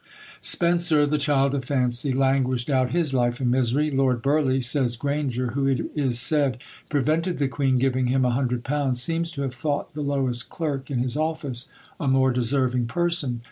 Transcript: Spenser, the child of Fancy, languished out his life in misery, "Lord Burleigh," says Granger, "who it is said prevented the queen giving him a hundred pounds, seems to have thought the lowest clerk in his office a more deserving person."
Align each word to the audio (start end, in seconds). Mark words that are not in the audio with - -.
Spenser, 0.41 1.05
the 1.05 1.19
child 1.19 1.53
of 1.53 1.63
Fancy, 1.63 2.11
languished 2.11 2.71
out 2.71 2.89
his 2.89 3.13
life 3.13 3.39
in 3.39 3.51
misery, 3.51 3.91
"Lord 3.91 4.23
Burleigh," 4.23 4.61
says 4.63 4.95
Granger, 4.95 5.51
"who 5.51 5.67
it 5.67 5.91
is 5.93 6.19
said 6.19 6.57
prevented 6.89 7.37
the 7.37 7.47
queen 7.47 7.77
giving 7.77 8.07
him 8.07 8.25
a 8.25 8.31
hundred 8.31 8.63
pounds, 8.63 8.99
seems 8.99 9.29
to 9.33 9.43
have 9.43 9.53
thought 9.53 9.93
the 9.93 10.01
lowest 10.01 10.49
clerk 10.49 10.89
in 10.89 10.97
his 10.97 11.15
office 11.15 11.67
a 11.99 12.07
more 12.07 12.31
deserving 12.31 12.87
person." 12.87 13.39